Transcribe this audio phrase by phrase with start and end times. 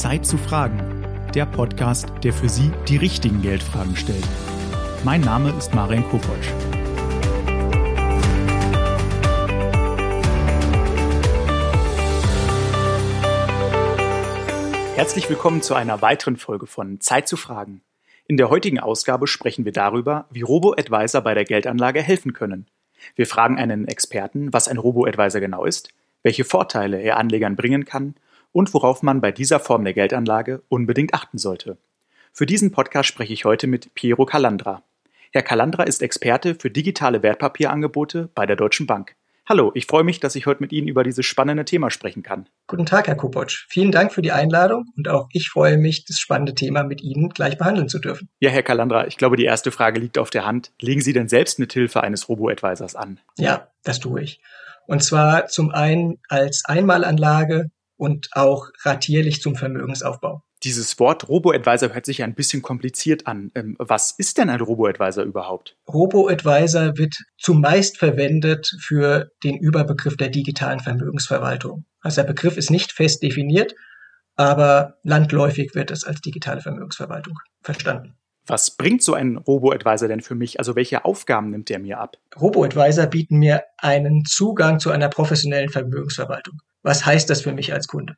[0.00, 1.04] Zeit zu fragen,
[1.34, 4.26] der Podcast, der für Sie die richtigen Geldfragen stellt.
[5.04, 6.48] Mein Name ist Marian Kopotsch.
[14.96, 17.82] Herzlich willkommen zu einer weiteren Folge von Zeit zu fragen.
[18.26, 22.64] In der heutigen Ausgabe sprechen wir darüber, wie Robo-Advisor bei der Geldanlage helfen können.
[23.16, 25.90] Wir fragen einen Experten, was ein Robo-Advisor genau ist,
[26.22, 28.14] welche Vorteile er Anlegern bringen kann
[28.52, 31.78] und worauf man bei dieser Form der Geldanlage unbedingt achten sollte.
[32.32, 34.82] Für diesen Podcast spreche ich heute mit Piero Calandra.
[35.32, 39.14] Herr Calandra ist Experte für digitale Wertpapierangebote bei der Deutschen Bank.
[39.48, 42.48] Hallo, ich freue mich, dass ich heute mit Ihnen über dieses spannende Thema sprechen kann.
[42.68, 43.66] Guten Tag, Herr Kupotsch.
[43.68, 47.30] Vielen Dank für die Einladung und auch ich freue mich, das spannende Thema mit Ihnen
[47.30, 48.28] gleich behandeln zu dürfen.
[48.38, 50.70] Ja, Herr Calandra, ich glaube, die erste Frage liegt auf der Hand.
[50.80, 53.18] Legen Sie denn selbst mit Hilfe eines Robo-Advisors an?
[53.38, 54.40] Ja, das tue ich.
[54.86, 60.42] Und zwar zum einen als Einmalanlage und auch ratierlich zum Vermögensaufbau.
[60.62, 63.50] Dieses Wort Robo-Advisor hört sich ein bisschen kompliziert an.
[63.54, 65.76] Ähm, was ist denn ein Robo-Advisor überhaupt?
[65.86, 71.84] Robo-Advisor wird zumeist verwendet für den Überbegriff der digitalen Vermögensverwaltung.
[72.00, 73.74] Also der Begriff ist nicht fest definiert,
[74.36, 78.14] aber landläufig wird es als digitale Vermögensverwaltung verstanden.
[78.46, 80.58] Was bringt so ein Robo-Advisor denn für mich?
[80.58, 82.16] Also welche Aufgaben nimmt der mir ab?
[82.40, 86.58] Robo-Advisor bieten mir einen Zugang zu einer professionellen Vermögensverwaltung.
[86.82, 88.16] Was heißt das für mich als Kunde?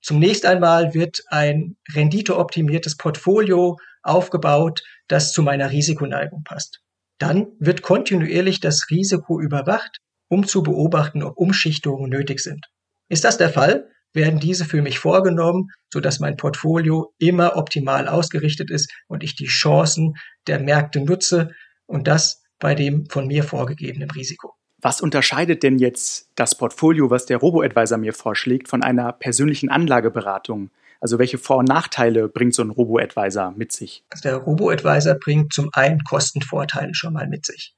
[0.00, 6.80] Zunächst einmal wird ein renditeoptimiertes Portfolio aufgebaut, das zu meiner Risikoneigung passt.
[7.18, 12.66] Dann wird kontinuierlich das Risiko überwacht, um zu beobachten, ob Umschichtungen nötig sind.
[13.08, 18.70] Ist das der Fall, werden diese für mich vorgenommen, sodass mein Portfolio immer optimal ausgerichtet
[18.70, 20.14] ist und ich die Chancen
[20.46, 21.50] der Märkte nutze
[21.86, 24.57] und das bei dem von mir vorgegebenen Risiko.
[24.80, 30.70] Was unterscheidet denn jetzt das Portfolio, was der Robo-Advisor mir vorschlägt, von einer persönlichen Anlageberatung?
[31.00, 34.04] Also welche Vor- und Nachteile bringt so ein Robo-Advisor mit sich?
[34.10, 37.74] Also der Robo-Advisor bringt zum einen Kostenvorteile schon mal mit sich.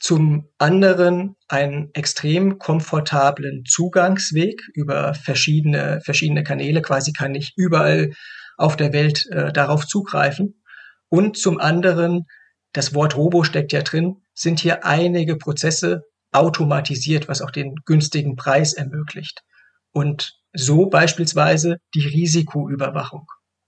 [0.00, 6.82] Zum anderen einen extrem komfortablen Zugangsweg über verschiedene, verschiedene Kanäle.
[6.82, 8.12] Quasi kann ich überall
[8.56, 10.62] auf der Welt äh, darauf zugreifen.
[11.08, 12.26] Und zum anderen,
[12.72, 16.02] das Wort Robo steckt ja drin, sind hier einige Prozesse
[16.32, 19.42] automatisiert, was auch den günstigen Preis ermöglicht.
[19.92, 23.26] Und so beispielsweise die Risikoüberwachung.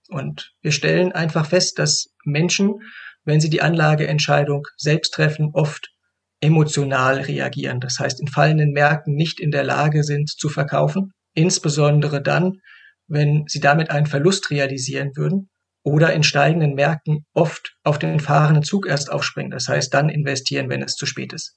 [0.09, 2.75] Und wir stellen einfach fest, dass Menschen,
[3.25, 5.88] wenn sie die Anlageentscheidung selbst treffen, oft
[6.41, 7.81] emotional reagieren.
[7.81, 12.55] Das heißt, in fallenden Märkten nicht in der Lage sind zu verkaufen, insbesondere dann,
[13.06, 15.50] wenn sie damit einen Verlust realisieren würden
[15.82, 19.50] oder in steigenden Märkten oft auf den fahrenden Zug erst aufspringen.
[19.50, 21.56] Das heißt, dann investieren, wenn es zu spät ist.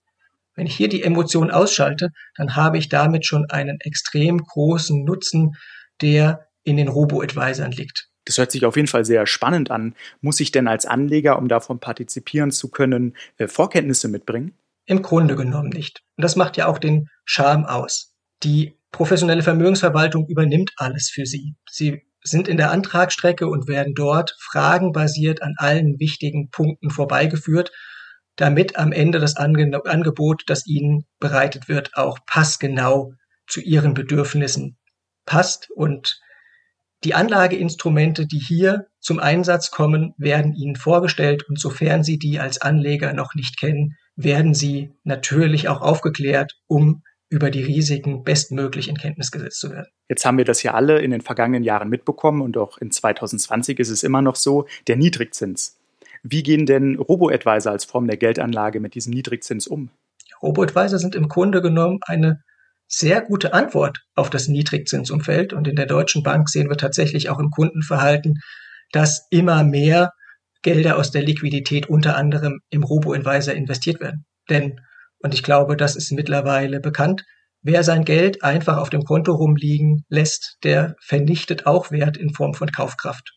[0.55, 5.55] Wenn ich hier die Emotion ausschalte, dann habe ich damit schon einen extrem großen Nutzen,
[6.01, 8.09] der in den Robo-Advisern liegt.
[8.25, 9.95] Das hört sich auf jeden Fall sehr spannend an.
[10.21, 14.53] Muss ich denn als Anleger, um davon partizipieren zu können, äh, Vorkenntnisse mitbringen?
[14.87, 16.01] Im Grunde genommen nicht.
[16.17, 18.15] Und das macht ja auch den Charme aus.
[18.43, 21.55] Die professionelle Vermögensverwaltung übernimmt alles für Sie.
[21.69, 27.71] Sie sind in der Antragsstrecke und werden dort fragenbasiert an allen wichtigen Punkten vorbeigeführt,
[28.35, 33.13] damit am Ende das Angebot, das Ihnen bereitet wird, auch passgenau
[33.47, 34.77] zu Ihren Bedürfnissen
[35.25, 35.69] passt.
[35.75, 36.19] Und
[37.03, 42.59] die Anlageinstrumente, die hier zum Einsatz kommen, werden Ihnen vorgestellt und sofern Sie die als
[42.59, 48.97] Anleger noch nicht kennen, werden Sie natürlich auch aufgeklärt, um über die Risiken bestmöglich in
[48.97, 49.87] Kenntnis gesetzt zu werden.
[50.09, 53.79] Jetzt haben wir das ja alle in den vergangenen Jahren mitbekommen und auch in 2020
[53.79, 55.77] ist es immer noch so, der Niedrigzins.
[56.23, 59.89] Wie gehen denn Robo-Advisor als Form der Geldanlage mit diesem Niedrigzins um?
[60.41, 62.41] Robo-Advisor sind im Grunde genommen eine
[62.87, 67.39] sehr gute Antwort auf das Niedrigzinsumfeld und in der Deutschen Bank sehen wir tatsächlich auch
[67.39, 68.39] im Kundenverhalten,
[68.91, 70.11] dass immer mehr
[70.61, 74.25] Gelder aus der Liquidität unter anderem im Robo-Advisor investiert werden.
[74.49, 74.79] Denn
[75.25, 77.25] und ich glaube, das ist mittlerweile bekannt.
[77.63, 82.53] Wer sein Geld einfach auf dem Konto rumliegen lässt, der vernichtet auch Wert in Form
[82.53, 83.31] von Kaufkraft.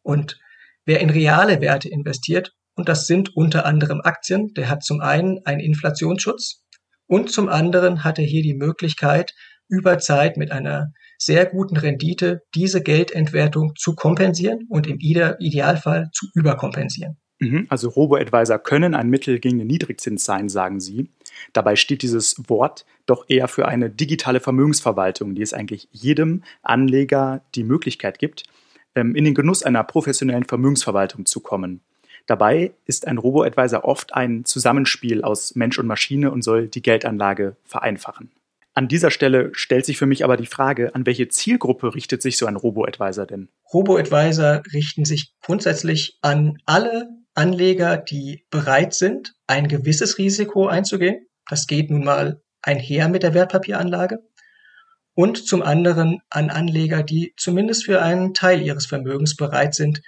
[0.00, 0.38] Und
[0.86, 5.40] wer in reale Werte investiert, und das sind unter anderem Aktien, der hat zum einen
[5.44, 6.62] einen Inflationsschutz
[7.06, 9.34] und zum anderen hat er hier die Möglichkeit,
[9.68, 16.28] über Zeit mit einer sehr guten Rendite diese Geldentwertung zu kompensieren und im Idealfall zu
[16.34, 17.18] überkompensieren.
[17.38, 17.66] Mhm.
[17.68, 21.10] Also Robo-Advisor können ein Mittel gegen den Niedrigzins sein, sagen Sie.
[21.52, 27.42] Dabei steht dieses Wort doch eher für eine digitale Vermögensverwaltung, die es eigentlich jedem Anleger
[27.54, 28.44] die Möglichkeit gibt,
[28.94, 31.80] ähm, in den Genuss einer professionellen Vermögensverwaltung zu kommen.
[32.26, 37.56] Dabei ist ein Robo-Advisor oft ein Zusammenspiel aus Mensch und Maschine und soll die Geldanlage
[37.64, 38.32] vereinfachen.
[38.74, 42.36] An dieser Stelle stellt sich für mich aber die Frage, an welche Zielgruppe richtet sich
[42.36, 43.48] so ein Robo-Advisor denn?
[43.72, 51.26] Robo-Advisor richten sich grundsätzlich an alle Anleger, die bereit sind, ein gewisses Risiko einzugehen.
[51.48, 54.18] Das geht nun mal einher mit der Wertpapieranlage.
[55.14, 60.02] Und zum anderen an Anleger, die zumindest für einen Teil ihres Vermögens bereit sind,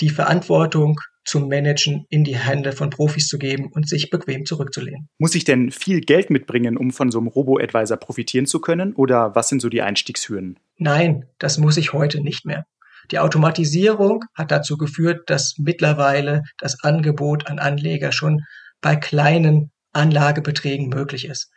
[0.00, 5.08] die Verantwortung zum Managen in die Hände von Profis zu geben und sich bequem zurückzulehnen.
[5.18, 8.94] Muss ich denn viel Geld mitbringen, um von so einem Robo-Advisor profitieren zu können?
[8.94, 10.58] Oder was sind so die Einstiegshürden?
[10.76, 12.66] Nein, das muss ich heute nicht mehr.
[13.10, 18.42] Die Automatisierung hat dazu geführt, dass mittlerweile das Angebot an Anleger schon
[18.80, 21.50] bei kleinen Anlagebeträgen möglich ist.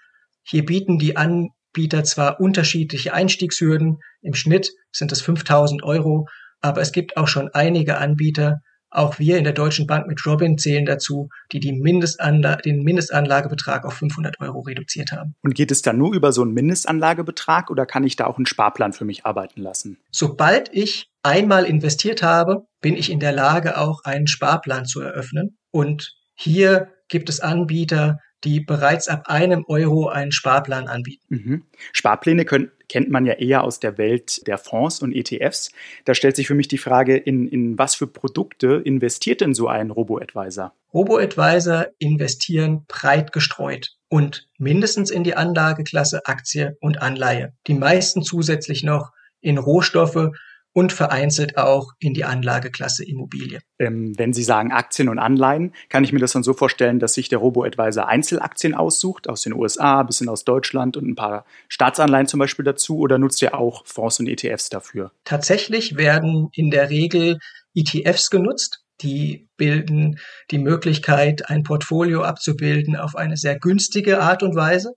[0.44, 6.28] Hier bieten die Anbieter zwar unterschiedliche Einstiegshürden, im Schnitt sind es 5000 Euro,
[6.62, 10.58] aber es gibt auch schon einige Anbieter, auch wir in der Deutschen Bank mit Robin
[10.58, 15.36] zählen dazu, die, die Mindestanla den Mindestanlagebetrag auf 500 Euro reduziert haben.
[15.44, 18.46] Und geht es dann nur über so einen Mindestanlagebetrag oder kann ich da auch einen
[18.46, 19.98] Sparplan für mich arbeiten lassen?
[20.12, 25.58] Sobald ich einmal investiert habe, bin ich in der Lage, auch einen Sparplan zu eröffnen.
[25.72, 31.26] Und hier gibt es Anbieter, die bereits ab einem Euro einen Sparplan anbieten.
[31.30, 31.64] Mhm.
[31.92, 35.72] Sparpläne können, kennt man ja eher aus der Welt der Fonds und ETFs.
[36.06, 39.68] Da stellt sich für mich die Frage, in, in was für Produkte investiert denn so
[39.68, 40.74] ein Robo-Advisor?
[40.94, 47.54] Robo-Advisor investieren breit gestreut und mindestens in die Anlageklasse Aktie und Anleihe.
[47.66, 50.30] Die meisten zusätzlich noch in Rohstoffe
[50.78, 53.62] und vereinzelt auch in die Anlageklasse Immobilie.
[53.80, 57.16] Ähm, wenn Sie sagen Aktien und Anleihen, kann ich mir das dann so vorstellen, dass
[57.16, 61.46] sich der Robo-Advisor Einzelaktien aussucht, aus den USA, ein bisschen aus Deutschland und ein paar
[61.68, 65.12] Staatsanleihen zum Beispiel dazu, oder nutzt er auch Fonds und ETFs dafür?
[65.24, 67.40] Tatsächlich werden in der Regel
[67.74, 68.84] ETFs genutzt.
[69.02, 70.20] Die bilden
[70.52, 74.94] die Möglichkeit, ein Portfolio abzubilden auf eine sehr günstige Art und Weise.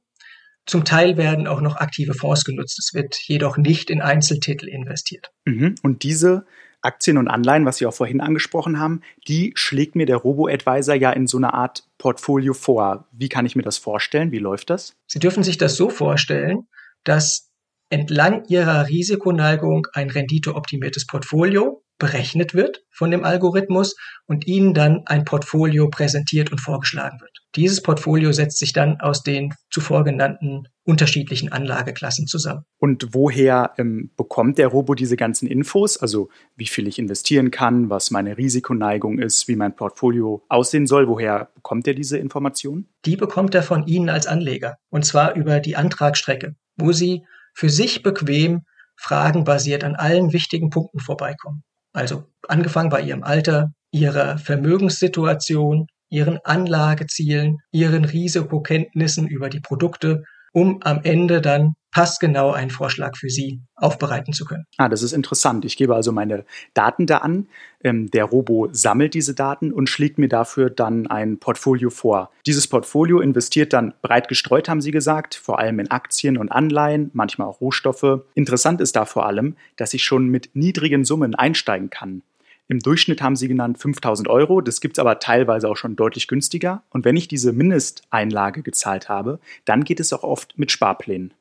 [0.67, 2.79] Zum Teil werden auch noch aktive Fonds genutzt.
[2.79, 5.31] Es wird jedoch nicht in Einzeltitel investiert.
[5.45, 5.75] Mhm.
[5.83, 6.47] Und diese
[6.83, 11.11] Aktien und Anleihen, was Sie auch vorhin angesprochen haben, die schlägt mir der Robo-Advisor ja
[11.11, 13.09] in so einer Art Portfolio vor.
[13.13, 14.33] Wie kann ich mir das vorstellen?
[14.33, 14.97] Wie läuft das?
[15.07, 16.69] Sie dürfen sich das so vorstellen,
[17.05, 17.51] dass
[17.91, 23.95] entlang Ihrer Risikoneigung ein renditeoptimiertes Portfolio berechnet wird von dem Algorithmus
[24.27, 27.31] und Ihnen dann ein Portfolio präsentiert und vorgeschlagen wird.
[27.55, 32.65] Dieses Portfolio setzt sich dann aus den zuvor genannten unterschiedlichen Anlageklassen zusammen.
[32.79, 35.97] Und woher ähm, bekommt der Robo diese ganzen Infos?
[35.97, 41.09] Also wie viel ich investieren kann, was meine Risikoneigung ist, wie mein Portfolio aussehen soll.
[41.09, 42.89] Woher bekommt er diese Informationen?
[43.05, 44.77] Die bekommt er von Ihnen als Anleger.
[44.89, 47.25] Und zwar über die Antragsstrecke, wo Sie
[47.55, 48.63] für sich bequem
[48.97, 51.63] fragenbasiert an allen wichtigen Punkten vorbeikommen.
[51.93, 60.23] Also angefangen bei ihrem Alter, ihrer Vermögenssituation, ihren Anlagezielen, ihren Risikokenntnissen über die Produkte,
[60.53, 64.65] um am Ende dann passgenau einen Vorschlag für Sie aufbereiten zu können.
[64.77, 65.65] Ah, das ist interessant.
[65.65, 66.45] Ich gebe also meine
[66.75, 67.49] Daten da an.
[67.83, 72.31] Ähm, der Robo sammelt diese Daten und schlägt mir dafür dann ein Portfolio vor.
[72.47, 77.11] Dieses Portfolio investiert dann breit gestreut, haben Sie gesagt, vor allem in Aktien und Anleihen,
[77.13, 78.23] manchmal auch Rohstoffe.
[78.35, 82.23] Interessant ist da vor allem, dass ich schon mit niedrigen Summen einsteigen kann.
[82.71, 84.61] Im Durchschnitt haben Sie genannt 5000 Euro.
[84.61, 86.85] Das gibt es aber teilweise auch schon deutlich günstiger.
[86.91, 91.35] Und wenn ich diese Mindesteinlage gezahlt habe, dann geht es auch oft mit Sparplänen.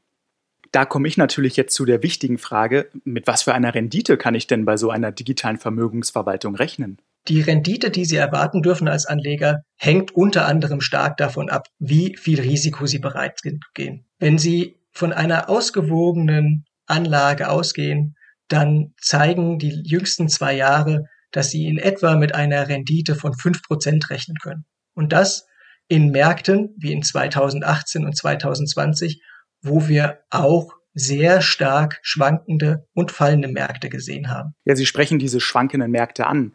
[0.72, 4.34] Da komme ich natürlich jetzt zu der wichtigen Frage, mit was für einer Rendite kann
[4.34, 6.98] ich denn bei so einer digitalen Vermögensverwaltung rechnen?
[7.28, 12.18] Die Rendite, die Sie erwarten dürfen als Anleger, hängt unter anderem stark davon ab, wie
[12.18, 14.04] viel Risiko Sie bereit sind zu gehen.
[14.18, 18.16] Wenn Sie von einer ausgewogenen Anlage ausgehen,
[18.48, 23.64] dann zeigen die jüngsten zwei Jahre, dass Sie in etwa mit einer Rendite von fünf
[23.64, 24.66] Prozent rechnen können.
[24.94, 25.46] Und das
[25.88, 29.22] in Märkten wie in 2018 und 2020,
[29.62, 34.54] wo wir auch sehr stark schwankende und fallende Märkte gesehen haben.
[34.66, 36.54] Ja, Sie sprechen diese schwankenden Märkte an.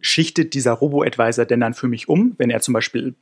[0.00, 3.16] Schichtet dieser Robo-Advisor denn dann für mich um, wenn er zum Beispiel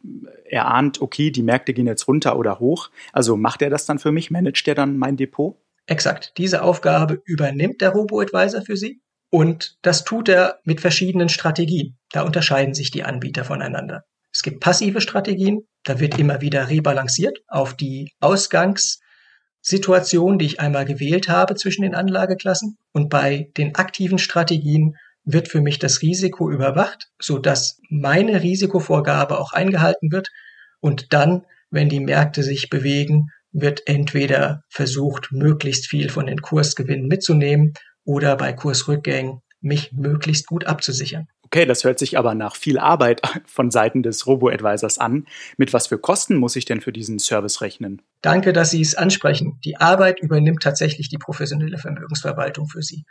[0.45, 2.91] erahnt, okay, die Märkte gehen jetzt runter oder hoch?
[3.13, 4.31] Also macht er das dann für mich?
[4.31, 5.57] Managt er dann mein Depot?
[5.87, 6.33] Exakt.
[6.37, 9.01] Diese Aufgabe übernimmt der Robo-Advisor für Sie.
[9.35, 11.97] Und das tut er mit verschiedenen Strategien.
[12.13, 14.05] Da unterscheiden sich die Anbieter voneinander.
[14.33, 19.01] Es gibt passive Strategien, da wird immer wieder rebalanciert auf die Ausgangs-
[19.61, 22.77] Situation, die ich einmal gewählt habe zwischen den Anlageklassen.
[22.93, 29.41] Und bei den aktiven Strategien wird für mich das Risiko überwacht, so dass meine Risikovorgabe
[29.41, 30.29] auch eingehalten wird.
[30.79, 37.09] Und dann, wenn die Märkte sich bewegen, wird entweder versucht, möglichst viel von den Kursgewinnen
[37.09, 37.73] mitzunehmen
[38.05, 41.27] oder bei Kursrückgängen mich möglichst gut abzusichern.
[41.43, 45.27] Okay, das hört sich aber nach viel Arbeit von Seiten des Robo-Advisors an.
[45.57, 48.03] Mit was für Kosten muss ich denn für diesen Service rechnen?
[48.23, 49.59] Danke, dass Sie es ansprechen.
[49.65, 53.05] Die Arbeit übernimmt tatsächlich die professionelle Vermögensverwaltung für Sie.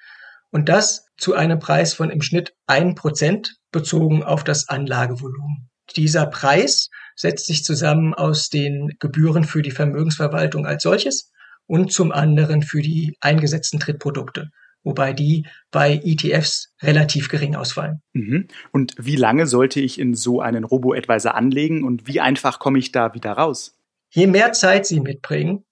[0.51, 5.69] Und das zu einem Preis von im Schnitt ein Prozent bezogen auf das Anlagevolumen.
[5.95, 11.31] Dieser Preis setzt sich zusammen aus den Gebühren für die Vermögensverwaltung als solches
[11.65, 14.49] und zum anderen für die eingesetzten Trittprodukte,
[14.83, 18.01] wobei die bei ETFs relativ gering ausfallen.
[18.13, 18.47] Mhm.
[18.71, 22.91] Und wie lange sollte ich in so einen Robo-Advisor anlegen und wie einfach komme ich
[22.91, 23.75] da wieder raus?
[24.09, 25.65] Je mehr Zeit Sie mitbringen,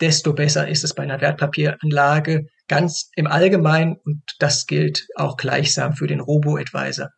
[0.00, 5.94] desto besser ist es bei einer Wertpapieranlage ganz im Allgemeinen und das gilt auch gleichsam
[5.94, 7.10] für den Robo-Advisor.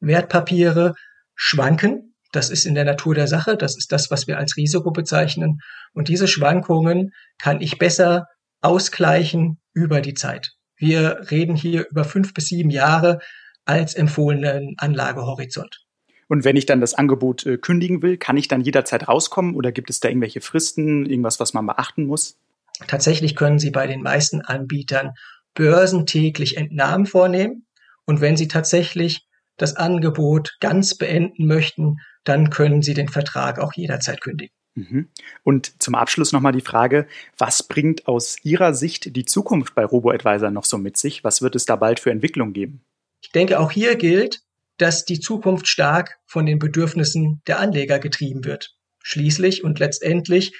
[0.00, 0.94] Wertpapiere
[1.34, 4.90] schwanken, das ist in der Natur der Sache, das ist das, was wir als Risiko
[4.90, 5.60] bezeichnen
[5.92, 8.26] und diese Schwankungen kann ich besser
[8.60, 10.57] ausgleichen über die Zeit.
[10.78, 13.18] Wir reden hier über fünf bis sieben Jahre
[13.64, 15.84] als empfohlenen Anlagehorizont.
[16.28, 19.72] Und wenn ich dann das Angebot äh, kündigen will, kann ich dann jederzeit rauskommen oder
[19.72, 22.38] gibt es da irgendwelche Fristen, irgendwas, was man beachten muss?
[22.86, 25.12] Tatsächlich können Sie bei den meisten Anbietern
[25.54, 27.66] börsentäglich Entnahmen vornehmen.
[28.04, 33.72] Und wenn Sie tatsächlich das Angebot ganz beenden möchten, dann können Sie den Vertrag auch
[33.72, 34.54] jederzeit kündigen.
[34.78, 35.08] Mhm.
[35.42, 40.50] Und zum Abschluss nochmal die Frage, was bringt aus Ihrer Sicht die Zukunft bei RoboAdvisor
[40.50, 41.24] noch so mit sich?
[41.24, 42.80] Was wird es da bald für Entwicklung geben?
[43.20, 44.40] Ich denke, auch hier gilt,
[44.76, 48.76] dass die Zukunft stark von den Bedürfnissen der Anleger getrieben wird.
[49.02, 50.52] Schließlich und letztendlich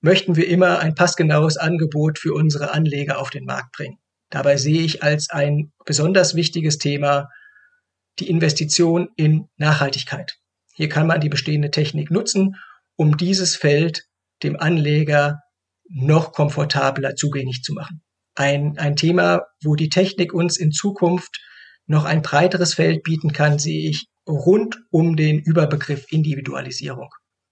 [0.00, 3.98] möchten wir immer ein passgenaues Angebot für unsere Anleger auf den Markt bringen.
[4.30, 7.28] Dabei sehe ich als ein besonders wichtiges Thema
[8.20, 10.38] die Investition in Nachhaltigkeit.
[10.74, 12.56] Hier kann man die bestehende Technik nutzen,
[12.96, 14.04] um dieses Feld
[14.42, 15.40] dem Anleger
[15.88, 18.02] noch komfortabler zugänglich zu machen.
[18.34, 21.40] Ein, ein Thema, wo die Technik uns in Zukunft
[21.86, 27.10] noch ein breiteres Feld bieten kann, sehe ich rund um den Überbegriff Individualisierung.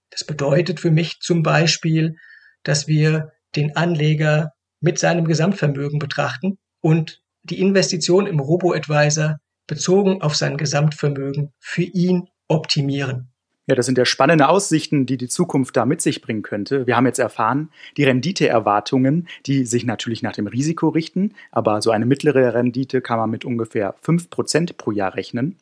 [0.09, 2.15] Das bedeutet für mich zum Beispiel,
[2.63, 10.35] dass wir den Anleger mit seinem Gesamtvermögen betrachten und die Investition im Robo-Advisor bezogen auf
[10.35, 13.32] sein Gesamtvermögen für ihn optimieren.
[13.65, 16.85] Ja, das sind ja spannende Aussichten, die die Zukunft da mit sich bringen könnte.
[16.85, 21.91] Wir haben jetzt erfahren, die Renditeerwartungen, die sich natürlich nach dem Risiko richten, aber so
[21.91, 25.55] eine mittlere Rendite kann man mit ungefähr 5% pro Jahr rechnen.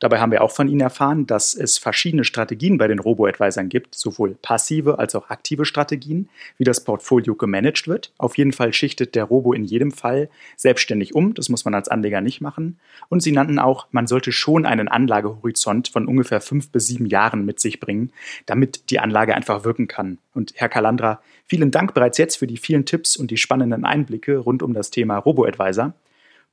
[0.00, 3.94] Dabei haben wir auch von Ihnen erfahren, dass es verschiedene Strategien bei den Robo-Advisern gibt,
[3.94, 8.12] sowohl passive als auch aktive Strategien, wie das Portfolio gemanagt wird.
[8.18, 11.88] Auf jeden Fall schichtet der Robo in jedem Fall selbstständig um, das muss man als
[11.88, 12.78] Anleger nicht machen.
[13.08, 17.44] Und Sie nannten auch, man sollte schon einen Anlagehorizont von ungefähr fünf bis sieben Jahren
[17.44, 18.12] mit sich bringen,
[18.46, 20.18] damit die Anlage einfach wirken kann.
[20.34, 24.38] Und Herr Kalandra, vielen Dank bereits jetzt für die vielen Tipps und die spannenden Einblicke
[24.38, 25.94] rund um das Thema Robo-Advisor.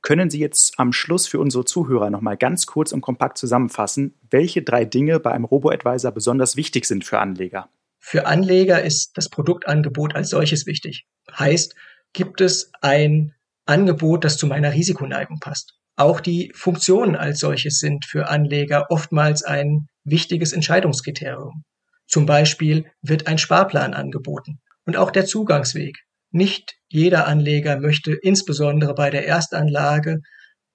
[0.02, 4.62] Können Sie jetzt am Schluss für unsere Zuhörer nochmal ganz kurz und kompakt zusammenfassen, welche
[4.62, 7.68] drei Dinge bei einem Robo-Advisor besonders wichtig sind für Anleger?
[7.98, 11.06] Für Anleger ist das Produktangebot als solches wichtig.
[11.30, 11.74] Heißt,
[12.14, 13.34] gibt es ein
[13.66, 15.74] Angebot, das zu meiner Risikoneigung passt?
[15.96, 21.64] Auch die Funktionen als solches sind für Anleger oftmals ein wichtiges Entscheidungskriterium.
[22.06, 25.98] Zum Beispiel wird ein Sparplan angeboten und auch der Zugangsweg.
[26.30, 30.18] Nicht jeder Anleger möchte insbesondere bei der Erstanlage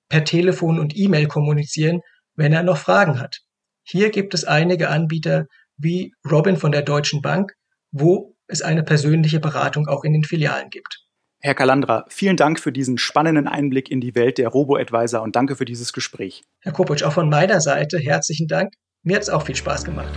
[0.09, 2.01] per Telefon und E-Mail kommunizieren,
[2.35, 3.39] wenn er noch Fragen hat.
[3.83, 5.45] Hier gibt es einige Anbieter
[5.77, 7.53] wie Robin von der Deutschen Bank,
[7.91, 11.01] wo es eine persönliche Beratung auch in den Filialen gibt.
[11.41, 15.55] Herr Kalandra, vielen Dank für diesen spannenden Einblick in die Welt der Robo-Advisor und danke
[15.55, 16.43] für dieses Gespräch.
[16.61, 18.73] Herr Kopitsch, auch von meiner Seite herzlichen Dank.
[19.03, 20.13] Mir hat es auch viel Spaß gemacht.